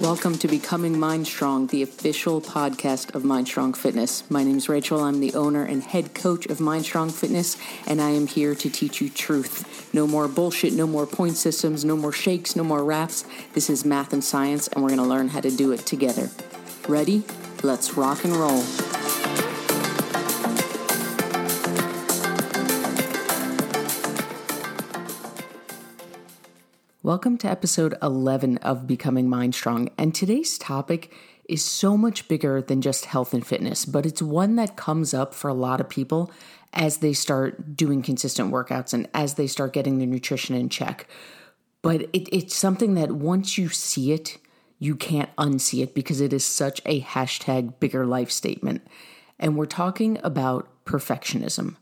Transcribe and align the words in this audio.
Welcome 0.00 0.38
to 0.38 0.48
Becoming 0.48 0.98
Mind 0.98 1.26
Strong, 1.26 1.66
the 1.66 1.82
official 1.82 2.40
podcast 2.40 3.14
of 3.14 3.22
Mind 3.22 3.46
Strong 3.48 3.74
Fitness. 3.74 4.28
My 4.30 4.42
name 4.42 4.56
is 4.56 4.66
Rachel. 4.66 5.00
I'm 5.00 5.20
the 5.20 5.34
owner 5.34 5.62
and 5.62 5.82
head 5.82 6.14
coach 6.14 6.46
of 6.46 6.58
Mind 6.58 6.86
Strong 6.86 7.10
Fitness, 7.10 7.58
and 7.86 8.00
I 8.00 8.08
am 8.08 8.26
here 8.26 8.54
to 8.54 8.70
teach 8.70 9.02
you 9.02 9.10
truth. 9.10 9.92
No 9.92 10.06
more 10.06 10.26
bullshit, 10.26 10.72
no 10.72 10.86
more 10.86 11.06
point 11.06 11.36
systems, 11.36 11.84
no 11.84 11.98
more 11.98 12.12
shakes, 12.12 12.56
no 12.56 12.64
more 12.64 12.82
wraps. 12.82 13.26
This 13.52 13.68
is 13.68 13.84
math 13.84 14.14
and 14.14 14.24
science, 14.24 14.68
and 14.68 14.82
we're 14.82 14.88
going 14.88 15.02
to 15.02 15.06
learn 15.06 15.28
how 15.28 15.42
to 15.42 15.50
do 15.50 15.70
it 15.70 15.80
together. 15.80 16.30
Ready? 16.88 17.22
Let's 17.62 17.98
rock 17.98 18.24
and 18.24 18.34
roll. 18.34 18.99
Welcome 27.10 27.38
to 27.38 27.50
episode 27.50 27.96
11 28.02 28.58
of 28.58 28.86
Becoming 28.86 29.28
Mind 29.28 29.52
Strong. 29.52 29.90
And 29.98 30.14
today's 30.14 30.56
topic 30.56 31.12
is 31.48 31.64
so 31.64 31.96
much 31.96 32.28
bigger 32.28 32.62
than 32.62 32.80
just 32.80 33.06
health 33.06 33.34
and 33.34 33.44
fitness, 33.44 33.84
but 33.84 34.06
it's 34.06 34.22
one 34.22 34.54
that 34.54 34.76
comes 34.76 35.12
up 35.12 35.34
for 35.34 35.48
a 35.48 35.52
lot 35.52 35.80
of 35.80 35.88
people 35.88 36.30
as 36.72 36.98
they 36.98 37.12
start 37.12 37.74
doing 37.74 38.00
consistent 38.00 38.52
workouts 38.52 38.94
and 38.94 39.08
as 39.12 39.34
they 39.34 39.48
start 39.48 39.72
getting 39.72 39.98
their 39.98 40.06
nutrition 40.06 40.54
in 40.54 40.68
check. 40.68 41.08
But 41.82 42.02
it, 42.12 42.28
it's 42.32 42.54
something 42.54 42.94
that 42.94 43.10
once 43.10 43.58
you 43.58 43.70
see 43.70 44.12
it, 44.12 44.38
you 44.78 44.94
can't 44.94 45.34
unsee 45.34 45.82
it 45.82 45.96
because 45.96 46.20
it 46.20 46.32
is 46.32 46.44
such 46.44 46.80
a 46.86 47.00
hashtag 47.00 47.80
bigger 47.80 48.06
life 48.06 48.30
statement. 48.30 48.86
And 49.36 49.56
we're 49.56 49.66
talking 49.66 50.20
about 50.22 50.68
perfectionism. 50.84 51.74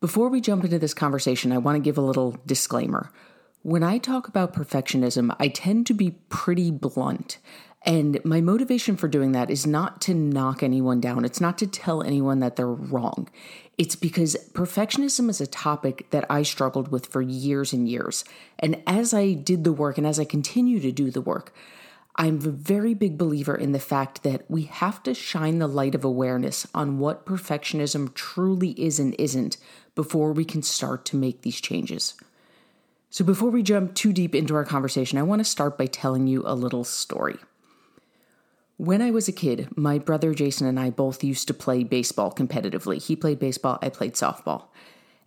Before 0.00 0.28
we 0.28 0.40
jump 0.40 0.64
into 0.64 0.80
this 0.80 0.94
conversation, 0.94 1.52
I 1.52 1.58
want 1.58 1.76
to 1.76 1.80
give 1.80 1.96
a 1.96 2.00
little 2.00 2.36
disclaimer. 2.44 3.12
When 3.62 3.84
I 3.84 3.98
talk 3.98 4.26
about 4.26 4.54
perfectionism, 4.54 5.36
I 5.38 5.46
tend 5.46 5.86
to 5.86 5.94
be 5.94 6.16
pretty 6.28 6.72
blunt. 6.72 7.38
And 7.84 8.24
my 8.24 8.40
motivation 8.40 8.96
for 8.96 9.06
doing 9.06 9.32
that 9.32 9.50
is 9.50 9.66
not 9.66 10.00
to 10.02 10.14
knock 10.14 10.64
anyone 10.64 11.00
down. 11.00 11.24
It's 11.24 11.40
not 11.40 11.58
to 11.58 11.68
tell 11.68 12.02
anyone 12.02 12.40
that 12.40 12.56
they're 12.56 12.66
wrong. 12.66 13.28
It's 13.78 13.94
because 13.94 14.36
perfectionism 14.52 15.30
is 15.30 15.40
a 15.40 15.46
topic 15.46 16.10
that 16.10 16.26
I 16.28 16.42
struggled 16.42 16.88
with 16.88 17.06
for 17.06 17.22
years 17.22 17.72
and 17.72 17.88
years. 17.88 18.24
And 18.58 18.82
as 18.84 19.14
I 19.14 19.32
did 19.32 19.62
the 19.62 19.72
work 19.72 19.96
and 19.96 20.08
as 20.08 20.18
I 20.18 20.24
continue 20.24 20.80
to 20.80 20.90
do 20.90 21.12
the 21.12 21.20
work, 21.20 21.54
I'm 22.16 22.36
a 22.36 22.50
very 22.50 22.94
big 22.94 23.16
believer 23.16 23.54
in 23.54 23.70
the 23.70 23.78
fact 23.78 24.24
that 24.24 24.50
we 24.50 24.62
have 24.64 25.04
to 25.04 25.14
shine 25.14 25.60
the 25.60 25.68
light 25.68 25.94
of 25.94 26.04
awareness 26.04 26.66
on 26.74 26.98
what 26.98 27.26
perfectionism 27.26 28.12
truly 28.14 28.70
is 28.72 28.98
and 28.98 29.14
isn't 29.20 29.56
before 29.94 30.32
we 30.32 30.44
can 30.44 30.62
start 30.62 31.04
to 31.06 31.16
make 31.16 31.42
these 31.42 31.60
changes. 31.60 32.14
So, 33.12 33.26
before 33.26 33.50
we 33.50 33.62
jump 33.62 33.94
too 33.94 34.10
deep 34.10 34.34
into 34.34 34.54
our 34.54 34.64
conversation, 34.64 35.18
I 35.18 35.22
want 35.22 35.40
to 35.40 35.44
start 35.44 35.76
by 35.76 35.84
telling 35.84 36.26
you 36.26 36.44
a 36.46 36.54
little 36.54 36.82
story. 36.82 37.36
When 38.78 39.02
I 39.02 39.10
was 39.10 39.28
a 39.28 39.32
kid, 39.32 39.68
my 39.76 39.98
brother 39.98 40.32
Jason 40.32 40.66
and 40.66 40.80
I 40.80 40.88
both 40.88 41.22
used 41.22 41.46
to 41.48 41.54
play 41.54 41.84
baseball 41.84 42.32
competitively. 42.32 43.04
He 43.04 43.14
played 43.14 43.38
baseball, 43.38 43.78
I 43.82 43.90
played 43.90 44.14
softball. 44.14 44.68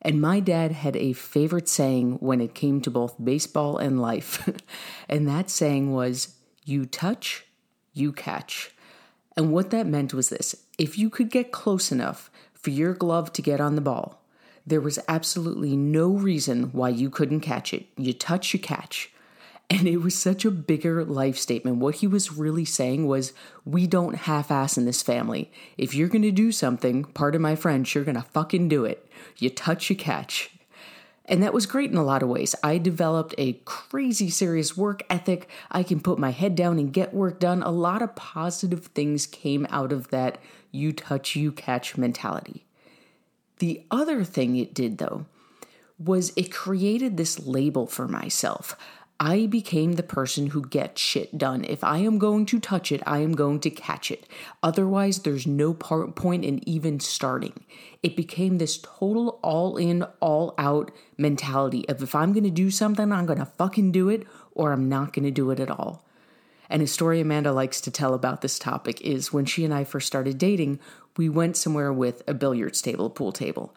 And 0.01 0.19
my 0.19 0.39
dad 0.39 0.71
had 0.71 0.95
a 0.95 1.13
favorite 1.13 1.69
saying 1.69 2.13
when 2.21 2.41
it 2.41 2.55
came 2.55 2.81
to 2.81 2.89
both 2.89 3.23
baseball 3.23 3.77
and 3.77 4.01
life. 4.01 4.49
and 5.07 5.27
that 5.27 5.51
saying 5.51 5.93
was, 5.93 6.37
You 6.63 6.87
touch, 6.87 7.45
you 7.93 8.11
catch. 8.11 8.71
And 9.37 9.51
what 9.51 9.69
that 9.69 9.85
meant 9.85 10.11
was 10.11 10.29
this 10.29 10.55
if 10.79 10.97
you 10.97 11.11
could 11.11 11.29
get 11.29 11.51
close 11.51 11.91
enough 11.91 12.31
for 12.55 12.71
your 12.71 12.95
glove 12.95 13.31
to 13.33 13.43
get 13.43 13.61
on 13.61 13.75
the 13.75 13.81
ball, 13.81 14.24
there 14.65 14.81
was 14.81 14.99
absolutely 15.07 15.75
no 15.75 16.09
reason 16.09 16.71
why 16.71 16.89
you 16.89 17.09
couldn't 17.09 17.41
catch 17.41 17.73
it. 17.73 17.85
You 17.97 18.13
touch, 18.13 18.53
you 18.53 18.59
catch. 18.59 19.11
And 19.69 19.87
it 19.87 19.97
was 19.97 20.15
such 20.15 20.45
a 20.45 20.51
bigger 20.51 21.03
life 21.03 21.37
statement. 21.37 21.77
What 21.77 21.95
he 21.95 22.07
was 22.07 22.31
really 22.31 22.65
saying 22.65 23.07
was, 23.07 23.33
we 23.63 23.87
don't 23.87 24.15
half 24.15 24.51
ass 24.51 24.77
in 24.77 24.85
this 24.85 25.01
family. 25.01 25.51
If 25.77 25.95
you're 25.95 26.07
gonna 26.07 26.31
do 26.31 26.51
something, 26.51 27.03
part 27.03 27.35
of 27.35 27.41
my 27.41 27.55
French, 27.55 27.95
you're 27.95 28.03
gonna 28.03 28.25
fucking 28.31 28.69
do 28.69 28.85
it. 28.85 29.09
You 29.37 29.49
touch, 29.49 29.89
you 29.89 29.95
catch. 29.95 30.51
And 31.27 31.41
that 31.41 31.53
was 31.53 31.65
great 31.65 31.89
in 31.89 31.97
a 31.97 32.03
lot 32.03 32.21
of 32.21 32.29
ways. 32.29 32.53
I 32.63 32.77
developed 32.77 33.33
a 33.39 33.53
crazy 33.65 34.29
serious 34.29 34.77
work 34.77 35.01
ethic. 35.09 35.49
I 35.71 35.81
can 35.81 35.99
put 35.99 36.19
my 36.19 36.29
head 36.29 36.55
down 36.55 36.77
and 36.77 36.93
get 36.93 37.15
work 37.15 37.39
done. 37.39 37.63
A 37.63 37.71
lot 37.71 38.03
of 38.03 38.15
positive 38.15 38.85
things 38.87 39.25
came 39.25 39.65
out 39.71 39.91
of 39.91 40.09
that 40.09 40.37
you 40.71 40.91
touch, 40.93 41.35
you 41.35 41.51
catch 41.51 41.97
mentality. 41.97 42.65
The 43.59 43.83
other 43.89 44.23
thing 44.23 44.55
it 44.57 44.73
did, 44.73 44.97
though, 44.97 45.25
was 45.97 46.33
it 46.35 46.51
created 46.51 47.15
this 47.15 47.45
label 47.45 47.87
for 47.87 48.07
myself. 48.07 48.75
I 49.17 49.45
became 49.45 49.93
the 49.93 50.03
person 50.03 50.47
who 50.47 50.67
gets 50.67 51.01
shit 51.01 51.37
done. 51.37 51.63
If 51.63 51.85
I 51.85 51.99
am 51.99 52.17
going 52.17 52.45
to 52.47 52.59
touch 52.59 52.91
it, 52.91 53.01
I 53.05 53.19
am 53.19 53.31
going 53.31 53.61
to 53.61 53.69
catch 53.69 54.11
it. 54.11 54.27
Otherwise, 54.61 55.19
there's 55.19 55.47
no 55.47 55.73
point 55.73 56.43
in 56.43 56.67
even 56.67 56.99
starting. 56.99 57.63
It 58.03 58.17
became 58.17 58.57
this 58.57 58.77
total 58.77 59.39
all 59.41 59.77
in, 59.77 60.03
all 60.19 60.53
out 60.57 60.91
mentality 61.17 61.87
of 61.87 62.03
if 62.03 62.13
I'm 62.13 62.33
going 62.33 62.43
to 62.43 62.49
do 62.49 62.69
something, 62.69 63.09
I'm 63.09 63.25
going 63.25 63.39
to 63.39 63.45
fucking 63.45 63.93
do 63.93 64.09
it 64.09 64.27
or 64.51 64.73
I'm 64.73 64.89
not 64.89 65.13
going 65.13 65.25
to 65.25 65.31
do 65.31 65.49
it 65.51 65.61
at 65.61 65.71
all. 65.71 66.03
And 66.69 66.81
a 66.81 66.87
story 66.87 67.21
Amanda 67.21 67.53
likes 67.53 67.79
to 67.81 67.91
tell 67.91 68.13
about 68.13 68.41
this 68.41 68.59
topic 68.59 68.99
is 68.99 69.31
when 69.31 69.45
she 69.45 69.63
and 69.63 69.73
I 69.73 69.85
first 69.85 70.07
started 70.07 70.37
dating, 70.37 70.79
we 71.17 71.29
went 71.29 71.57
somewhere 71.57 71.93
with 71.93 72.23
a 72.27 72.33
billiards 72.33 72.81
table, 72.81 73.07
a 73.07 73.09
pool 73.09 73.31
table. 73.31 73.75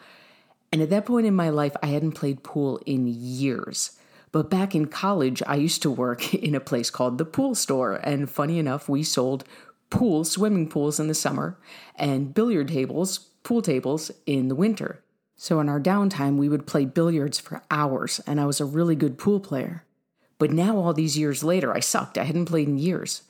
And 0.72 0.82
at 0.82 0.90
that 0.90 1.06
point 1.06 1.26
in 1.26 1.34
my 1.34 1.48
life, 1.48 1.76
I 1.82 1.86
hadn't 1.86 2.12
played 2.12 2.42
pool 2.42 2.80
in 2.84 3.06
years. 3.06 3.92
But 4.32 4.50
back 4.50 4.74
in 4.74 4.86
college, 4.86 5.42
I 5.46 5.56
used 5.56 5.82
to 5.82 5.90
work 5.90 6.34
in 6.34 6.54
a 6.54 6.60
place 6.60 6.90
called 6.90 7.18
the 7.18 7.24
Pool 7.24 7.54
Store. 7.54 7.94
And 7.94 8.30
funny 8.30 8.58
enough, 8.58 8.88
we 8.88 9.02
sold 9.02 9.44
pools, 9.90 10.30
swimming 10.30 10.68
pools 10.68 11.00
in 11.00 11.08
the 11.08 11.14
summer, 11.14 11.58
and 11.96 12.34
billiard 12.34 12.68
tables, 12.68 13.18
pool 13.42 13.62
tables 13.62 14.10
in 14.26 14.48
the 14.48 14.54
winter. 14.54 15.02
So 15.36 15.60
in 15.60 15.68
our 15.68 15.80
downtime, 15.80 16.36
we 16.36 16.48
would 16.48 16.66
play 16.66 16.84
billiards 16.84 17.38
for 17.38 17.62
hours, 17.70 18.20
and 18.26 18.40
I 18.40 18.44
was 18.44 18.60
a 18.60 18.64
really 18.64 18.96
good 18.96 19.18
pool 19.18 19.40
player. 19.40 19.84
But 20.38 20.50
now, 20.50 20.76
all 20.76 20.92
these 20.92 21.16
years 21.16 21.42
later, 21.42 21.74
I 21.74 21.80
sucked. 21.80 22.18
I 22.18 22.24
hadn't 22.24 22.46
played 22.46 22.68
in 22.68 22.78
years. 22.78 23.22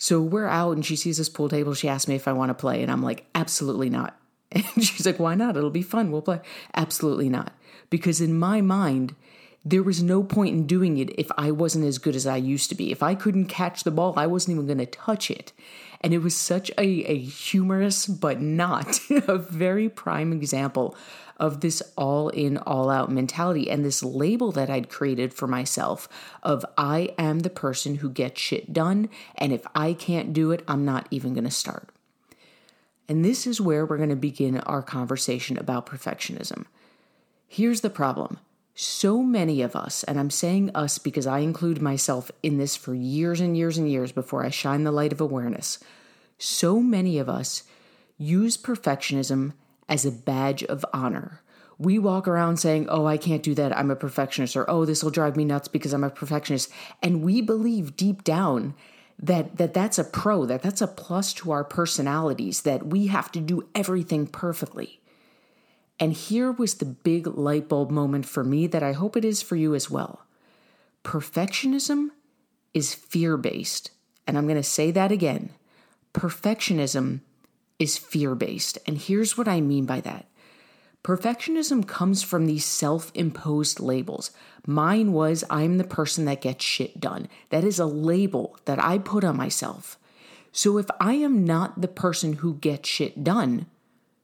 So 0.00 0.22
we're 0.22 0.46
out 0.46 0.72
and 0.72 0.84
she 0.84 0.96
sees 0.96 1.18
this 1.18 1.28
pool 1.28 1.50
table. 1.50 1.74
She 1.74 1.86
asks 1.86 2.08
me 2.08 2.14
if 2.14 2.26
I 2.26 2.32
want 2.32 2.48
to 2.48 2.54
play. 2.54 2.82
And 2.82 2.90
I'm 2.90 3.02
like, 3.02 3.26
absolutely 3.34 3.90
not. 3.90 4.16
And 4.52 4.82
she's 4.82 5.04
like, 5.04 5.20
why 5.20 5.34
not? 5.34 5.56
It'll 5.56 5.70
be 5.70 5.82
fun. 5.82 6.10
We'll 6.10 6.22
play. 6.22 6.40
Absolutely 6.74 7.28
not. 7.28 7.52
Because 7.90 8.20
in 8.20 8.36
my 8.36 8.62
mind, 8.62 9.14
there 9.62 9.82
was 9.82 10.02
no 10.02 10.22
point 10.22 10.56
in 10.56 10.66
doing 10.66 10.96
it 10.96 11.10
if 11.18 11.30
I 11.36 11.50
wasn't 11.50 11.84
as 11.84 11.98
good 11.98 12.16
as 12.16 12.26
I 12.26 12.38
used 12.38 12.70
to 12.70 12.74
be. 12.74 12.90
If 12.90 13.02
I 13.02 13.14
couldn't 13.14 13.44
catch 13.44 13.84
the 13.84 13.90
ball, 13.90 14.14
I 14.16 14.26
wasn't 14.26 14.54
even 14.54 14.66
going 14.66 14.78
to 14.78 14.86
touch 14.86 15.30
it. 15.30 15.52
And 16.00 16.14
it 16.14 16.18
was 16.18 16.34
such 16.34 16.70
a, 16.78 16.82
a 16.82 17.18
humorous, 17.18 18.06
but 18.06 18.40
not 18.40 18.98
a 19.10 19.36
very 19.36 19.90
prime 19.90 20.32
example 20.32 20.96
of 21.40 21.62
this 21.62 21.82
all 21.96 22.28
in, 22.28 22.58
all 22.58 22.90
out 22.90 23.10
mentality 23.10 23.68
and 23.70 23.84
this 23.84 24.02
label 24.02 24.52
that 24.52 24.70
I'd 24.70 24.90
created 24.90 25.32
for 25.32 25.48
myself 25.48 26.08
of 26.42 26.64
I 26.76 27.14
am 27.18 27.40
the 27.40 27.50
person 27.50 27.96
who 27.96 28.10
gets 28.10 28.40
shit 28.40 28.72
done. 28.72 29.08
And 29.36 29.52
if 29.52 29.66
I 29.74 29.94
can't 29.94 30.32
do 30.34 30.52
it, 30.52 30.62
I'm 30.68 30.84
not 30.84 31.08
even 31.10 31.32
going 31.32 31.44
to 31.44 31.50
start. 31.50 31.88
And 33.08 33.24
this 33.24 33.46
is 33.46 33.60
where 33.60 33.84
we're 33.84 33.96
going 33.96 34.10
to 34.10 34.16
begin 34.16 34.58
our 34.60 34.82
conversation 34.82 35.58
about 35.58 35.86
perfectionism. 35.86 36.66
Here's 37.48 37.80
the 37.80 37.90
problem. 37.90 38.38
So 38.74 39.22
many 39.22 39.62
of 39.62 39.74
us, 39.74 40.04
and 40.04 40.20
I'm 40.20 40.30
saying 40.30 40.70
us 40.74 40.98
because 40.98 41.26
I 41.26 41.40
include 41.40 41.82
myself 41.82 42.30
in 42.42 42.58
this 42.58 42.76
for 42.76 42.94
years 42.94 43.40
and 43.40 43.56
years 43.56 43.78
and 43.78 43.90
years 43.90 44.12
before 44.12 44.44
I 44.44 44.50
shine 44.50 44.84
the 44.84 44.92
light 44.92 45.12
of 45.12 45.20
awareness. 45.20 45.78
So 46.38 46.80
many 46.80 47.18
of 47.18 47.28
us 47.28 47.64
use 48.16 48.56
perfectionism 48.56 49.54
as 49.90 50.06
a 50.06 50.12
badge 50.12 50.62
of 50.64 50.86
honor. 50.94 51.42
We 51.76 51.98
walk 51.98 52.28
around 52.28 52.58
saying, 52.58 52.86
Oh, 52.88 53.06
I 53.06 53.16
can't 53.16 53.42
do 53.42 53.54
that. 53.56 53.76
I'm 53.76 53.90
a 53.90 53.96
perfectionist, 53.96 54.56
or 54.56 54.70
Oh, 54.70 54.84
this 54.84 55.02
will 55.02 55.10
drive 55.10 55.36
me 55.36 55.44
nuts 55.44 55.68
because 55.68 55.92
I'm 55.92 56.04
a 56.04 56.10
perfectionist. 56.10 56.70
And 57.02 57.22
we 57.22 57.42
believe 57.42 57.96
deep 57.96 58.22
down 58.22 58.74
that, 59.18 59.56
that 59.56 59.74
that's 59.74 59.98
a 59.98 60.04
pro, 60.04 60.46
that 60.46 60.62
that's 60.62 60.80
a 60.80 60.86
plus 60.86 61.34
to 61.34 61.50
our 61.50 61.64
personalities, 61.64 62.62
that 62.62 62.86
we 62.86 63.08
have 63.08 63.32
to 63.32 63.40
do 63.40 63.68
everything 63.74 64.26
perfectly. 64.26 65.00
And 65.98 66.14
here 66.14 66.52
was 66.52 66.74
the 66.74 66.86
big 66.86 67.26
light 67.26 67.68
bulb 67.68 67.90
moment 67.90 68.24
for 68.24 68.42
me 68.42 68.66
that 68.68 68.82
I 68.82 68.92
hope 68.92 69.16
it 69.16 69.24
is 69.24 69.42
for 69.42 69.56
you 69.56 69.74
as 69.74 69.90
well. 69.90 70.24
Perfectionism 71.04 72.08
is 72.72 72.94
fear 72.94 73.36
based. 73.36 73.90
And 74.26 74.38
I'm 74.38 74.46
going 74.46 74.56
to 74.56 74.62
say 74.62 74.90
that 74.92 75.12
again. 75.12 75.50
Perfectionism 76.14 77.20
is 77.80 77.98
fear 77.98 78.36
based. 78.36 78.78
And 78.86 78.96
here's 78.96 79.36
what 79.36 79.48
I 79.48 79.60
mean 79.60 79.86
by 79.86 80.00
that 80.02 80.26
perfectionism 81.02 81.88
comes 81.88 82.22
from 82.22 82.46
these 82.46 82.64
self 82.64 83.10
imposed 83.14 83.80
labels. 83.80 84.30
Mine 84.66 85.12
was, 85.12 85.42
I'm 85.50 85.78
the 85.78 85.84
person 85.84 86.26
that 86.26 86.42
gets 86.42 86.64
shit 86.64 87.00
done. 87.00 87.26
That 87.48 87.64
is 87.64 87.80
a 87.80 87.86
label 87.86 88.56
that 88.66 88.78
I 88.78 88.98
put 88.98 89.24
on 89.24 89.36
myself. 89.36 89.98
So 90.52 90.78
if 90.78 90.86
I 91.00 91.14
am 91.14 91.44
not 91.44 91.80
the 91.80 91.88
person 91.88 92.34
who 92.34 92.54
gets 92.54 92.88
shit 92.88 93.24
done, 93.24 93.66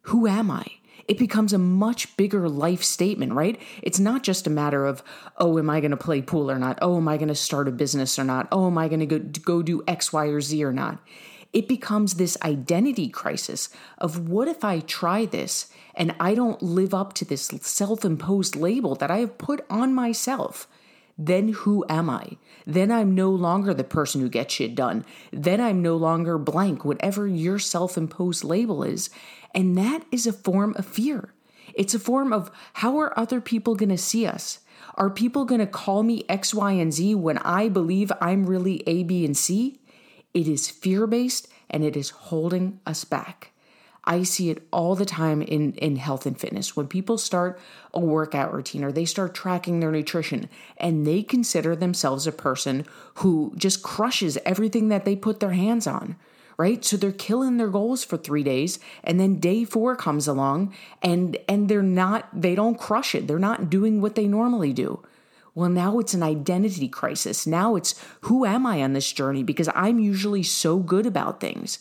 who 0.03 0.26
am 0.26 0.50
I? 0.50 0.67
it 1.08 1.19
becomes 1.19 1.53
a 1.53 1.58
much 1.58 2.17
bigger 2.17 2.49
life 2.49 2.82
statement, 2.82 3.32
right? 3.32 3.61
It's 3.82 3.99
not 3.99 4.23
just 4.23 4.47
a 4.47 4.50
matter 4.50 4.85
of, 4.85 5.03
oh, 5.38 5.58
am 5.58 5.70
I 5.70 5.81
going 5.81 5.93
to 5.93 5.97
play 5.97 6.23
pool 6.23 6.50
or 6.50 6.58
not? 6.58 6.79
Oh, 6.82 6.97
am 6.97 7.08
I 7.08 7.17
going 7.17 7.29
to 7.29 7.35
start 7.35 7.69
a 7.69 7.73
business 7.73 8.19
or 8.19 8.25
not? 8.25 8.49
Oh, 8.50 8.67
am 8.67 8.79
I 8.79 8.88
going 8.88 9.00
to 9.00 9.06
go, 9.06 9.19
go 9.19 9.62
do 9.62 9.82
X, 9.87 10.12
Y, 10.12 10.26
or 10.26 10.41
Z 10.41 10.64
or 10.64 10.73
not? 10.73 10.99
It 11.56 11.69
becomes 11.69 12.14
this 12.14 12.37
identity 12.43 13.08
crisis 13.08 13.70
of 13.97 14.29
what 14.29 14.47
if 14.47 14.62
I 14.62 14.81
try 14.81 15.25
this 15.25 15.73
and 15.94 16.14
I 16.20 16.35
don't 16.35 16.61
live 16.61 16.93
up 16.93 17.14
to 17.14 17.25
this 17.25 17.47
self 17.62 18.05
imposed 18.05 18.56
label 18.56 18.94
that 18.97 19.11
I 19.11 19.20
have 19.20 19.38
put 19.38 19.64
on 19.70 19.94
myself? 19.94 20.69
Then 21.17 21.55
who 21.55 21.82
am 21.88 22.11
I? 22.11 22.37
Then 22.67 22.93
I'm 22.93 23.14
no 23.14 23.31
longer 23.31 23.73
the 23.73 23.85
person 23.85 24.20
who 24.20 24.29
gets 24.29 24.53
shit 24.53 24.75
done. 24.75 25.06
Then 25.32 25.62
I'm 25.62 25.81
no 25.81 25.97
longer 25.97 26.37
blank, 26.37 26.85
whatever 26.85 27.26
your 27.26 27.58
self 27.58 27.97
imposed 27.97 28.44
label 28.44 28.82
is. 28.82 29.08
And 29.55 29.79
that 29.79 30.05
is 30.12 30.26
a 30.26 30.35
form 30.35 30.75
of 30.76 30.85
fear. 30.85 31.32
It's 31.73 31.94
a 31.94 31.99
form 31.99 32.35
of 32.35 32.50
how 32.75 32.99
are 32.99 33.19
other 33.19 33.41
people 33.41 33.76
going 33.76 33.88
to 33.88 33.97
see 33.97 34.26
us? 34.26 34.58
Are 34.97 35.08
people 35.08 35.47
going 35.47 35.61
to 35.61 35.67
call 35.67 36.03
me 36.03 36.26
X, 36.29 36.53
Y, 36.53 36.73
and 36.73 36.93
Z 36.93 37.14
when 37.14 37.38
I 37.38 37.70
believe 37.70 38.12
I'm 38.20 38.44
really 38.44 38.82
A, 38.87 39.05
B, 39.05 39.25
and 39.25 39.35
C? 39.35 39.81
It 40.37 40.49
is 40.49 40.69
fear 40.69 41.06
based 41.06 41.49
and 41.71 41.83
it 41.83 41.97
is 41.97 42.11
holding 42.11 42.79
us 42.85 43.05
back. 43.05 43.53
I 44.05 44.23
see 44.23 44.50
it 44.50 44.69
all 44.71 44.94
the 44.94 45.06
time 45.06 45.41
in, 45.41 45.73
in 45.77 45.97
health 45.97 46.27
and 46.27 46.38
fitness. 46.38 46.77
When 46.77 46.88
people 46.88 47.17
start 47.17 47.59
a 47.94 48.00
workout 48.00 48.53
routine 48.53 48.85
or 48.85 48.93
they 48.93 49.06
start 49.06 49.35
tracking 49.35 49.81
their 49.81 49.91
nutrition 49.91 50.50
and 50.77 51.06
they 51.06 51.23
consider 51.23 51.75
themselves 51.75 52.27
a 52.27 52.33
person 52.33 52.85
who 53.15 53.55
just 53.56 53.83
crushes 53.83 54.37
everything 54.44 54.91
that 54.91 55.06
they 55.06 55.17
put 55.17 55.41
their 55.41 55.53
hands 55.53 55.87
on, 55.87 56.17
right? 56.59 56.85
So 56.85 56.99
they're 56.99 57.12
killing 57.12 57.56
their 57.56 57.71
goals 57.71 58.05
for 58.05 58.19
three 58.19 58.43
days 58.43 58.79
and 59.03 59.19
then 59.19 59.41
day 59.41 59.65
four 59.65 59.97
comes 59.97 60.29
along 60.29 60.75
and 61.00 61.39
and 61.49 61.71
they're 61.71 61.81
not 61.81 62.29
they 62.39 62.55
don't 62.55 62.79
crush 62.79 63.15
it. 63.15 63.27
They're 63.27 63.39
not 63.39 63.71
doing 63.71 64.03
what 64.03 64.17
they 64.17 64.29
normally 64.29 64.75
do. 64.75 65.03
Well, 65.56 65.70
now 65.70 65.99
it's 65.99 66.12
an 66.12 66.23
identity 66.23 66.87
crisis. 66.87 67.47
Now 67.47 67.76
it's 67.76 67.99
who 68.20 68.44
am 68.44 68.67
I 68.67 68.82
on 68.82 68.93
this 68.93 69.11
journey? 69.11 69.43
Because 69.43 69.70
I'm 69.75 69.99
usually 69.99 70.43
so 70.43 70.76
good 70.79 71.06
about 71.06 71.41
things. 71.41 71.79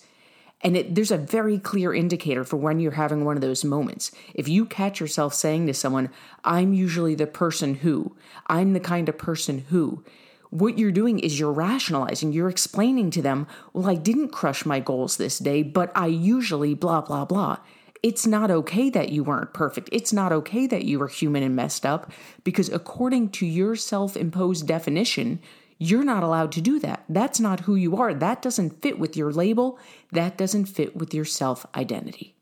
And 0.61 0.77
it, 0.77 0.95
there's 0.95 1.11
a 1.11 1.17
very 1.17 1.59
clear 1.59 1.93
indicator 1.93 2.45
for 2.45 2.55
when 2.55 2.79
you're 2.79 2.93
having 2.93 3.25
one 3.25 3.35
of 3.35 3.41
those 3.41 3.65
moments. 3.65 4.11
If 4.33 4.47
you 4.47 4.65
catch 4.65 5.01
yourself 5.01 5.33
saying 5.33 5.67
to 5.67 5.73
someone, 5.73 6.09
I'm 6.45 6.73
usually 6.73 7.15
the 7.15 7.27
person 7.27 7.75
who, 7.75 8.15
I'm 8.47 8.71
the 8.71 8.79
kind 8.79 9.09
of 9.09 9.17
person 9.17 9.65
who, 9.69 10.05
what 10.51 10.79
you're 10.79 10.91
doing 10.93 11.19
is 11.19 11.37
you're 11.37 11.51
rationalizing, 11.51 12.31
you're 12.31 12.47
explaining 12.47 13.11
to 13.11 13.21
them, 13.21 13.45
well, 13.73 13.89
I 13.89 13.95
didn't 13.95 14.29
crush 14.29 14.65
my 14.65 14.79
goals 14.79 15.17
this 15.17 15.37
day, 15.37 15.63
but 15.63 15.91
I 15.93 16.07
usually 16.07 16.75
blah, 16.75 17.01
blah, 17.01 17.25
blah. 17.25 17.57
It's 18.05 18.27
not 18.27 18.51
okay 18.51 18.91
that 18.91 19.09
you 19.09 19.23
weren't 19.23 19.51
perfect. 19.51 19.89
It's 19.91 20.13
not 20.13 20.31
okay 20.31 20.67
that 20.67 20.85
you 20.85 20.99
were 20.99 21.07
human 21.07 21.41
and 21.41 21.55
messed 21.55 21.87
up 21.87 22.11
because, 22.43 22.69
according 22.69 23.29
to 23.29 23.47
your 23.47 23.75
self 23.75 24.15
imposed 24.15 24.67
definition, 24.67 25.39
you're 25.79 26.03
not 26.03 26.21
allowed 26.21 26.51
to 26.51 26.61
do 26.61 26.77
that. 26.81 27.03
That's 27.09 27.39
not 27.39 27.61
who 27.61 27.73
you 27.73 27.97
are. 27.97 28.13
That 28.13 28.43
doesn't 28.43 28.79
fit 28.83 28.99
with 28.99 29.17
your 29.17 29.31
label. 29.31 29.79
That 30.11 30.37
doesn't 30.37 30.65
fit 30.65 30.95
with 30.95 31.15
your 31.15 31.25
self 31.25 31.65
identity. 31.73 32.35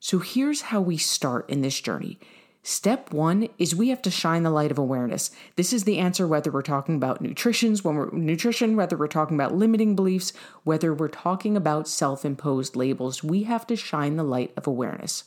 So 0.00 0.18
here's 0.18 0.62
how 0.62 0.80
we 0.80 0.96
start 0.96 1.48
in 1.48 1.60
this 1.60 1.80
journey. 1.80 2.18
Step 2.66 3.12
one 3.12 3.46
is 3.58 3.74
we 3.74 3.90
have 3.90 4.00
to 4.00 4.10
shine 4.10 4.42
the 4.42 4.48
light 4.48 4.70
of 4.70 4.78
awareness. 4.78 5.30
This 5.56 5.70
is 5.70 5.84
the 5.84 5.98
answer 5.98 6.26
whether 6.26 6.50
we're 6.50 6.62
talking 6.62 6.94
about 6.94 7.20
nutritions, 7.20 7.84
when 7.84 7.94
we're 7.94 8.10
nutrition, 8.10 8.74
whether 8.74 8.96
we're 8.96 9.06
talking 9.06 9.36
about 9.36 9.54
limiting 9.54 9.94
beliefs, 9.94 10.32
whether 10.62 10.94
we're 10.94 11.08
talking 11.08 11.58
about 11.58 11.86
self-imposed 11.86 12.74
labels. 12.74 13.22
We 13.22 13.42
have 13.42 13.66
to 13.66 13.76
shine 13.76 14.16
the 14.16 14.24
light 14.24 14.50
of 14.56 14.66
awareness. 14.66 15.24